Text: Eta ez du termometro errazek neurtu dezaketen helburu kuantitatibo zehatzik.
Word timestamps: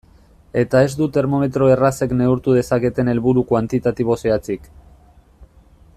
Eta 0.61 0.79
ez 0.85 0.93
du 1.01 1.07
termometro 1.17 1.67
errazek 1.73 2.15
neurtu 2.23 2.57
dezaketen 2.57 3.13
helburu 3.15 3.45
kuantitatibo 3.53 4.19
zehatzik. 4.25 4.67